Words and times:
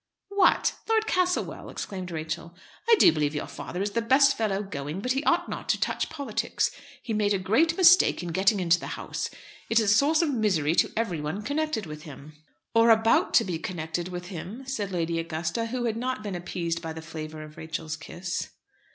"What! 0.29 0.73
Lord 0.89 1.05
Castlewell," 1.05 1.69
exclaimed 1.69 2.09
Rachel. 2.09 2.55
"I 2.89 2.95
do 2.95 3.11
believe 3.11 3.35
your 3.35 3.45
father 3.45 3.83
is 3.83 3.91
the 3.91 4.01
best 4.01 4.35
fellow 4.35 4.63
going; 4.63 4.99
but 4.99 5.11
he 5.11 5.23
ought 5.25 5.47
not 5.47 5.69
to 5.69 5.79
touch 5.79 6.09
politics. 6.09 6.71
He 7.03 7.13
made 7.13 7.35
a 7.35 7.37
great 7.37 7.77
mistake 7.77 8.23
in 8.23 8.29
getting 8.29 8.59
into 8.59 8.79
the 8.79 8.97
House. 8.97 9.29
It 9.69 9.79
is 9.79 9.91
a 9.91 9.93
source 9.93 10.23
of 10.23 10.33
misery 10.33 10.73
to 10.73 10.91
everyone 10.97 11.43
connected 11.43 11.85
with 11.85 12.01
him." 12.01 12.33
"Or 12.73 12.89
about 12.89 13.35
to 13.35 13.43
be 13.43 13.59
connected 13.59 14.07
with 14.07 14.29
him," 14.29 14.63
said 14.65 14.91
Lady 14.91 15.19
Augusta, 15.19 15.67
who 15.67 15.83
had 15.85 15.97
not 15.97 16.23
been 16.23 16.33
appeased 16.33 16.81
by 16.81 16.93
the 16.93 17.03
flavour 17.03 17.43
of 17.43 17.55
Rachel's 17.55 17.95
kiss. 17.95 18.49